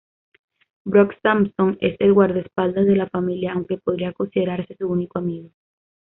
Brock 0.83 1.13
Samson 1.21 1.77
es 1.79 1.95
el 1.99 2.13
guardaespaldas 2.13 2.87
de 2.87 2.95
la 2.95 3.07
familia 3.07 3.53
aunque 3.53 3.77
podría 3.77 4.13
considerarse 4.13 4.75
su 4.75 4.87
único 4.87 5.19
amigo. 5.19 5.51